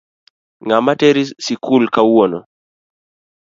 [0.65, 2.39] Ng'ama teri sikul kawuono?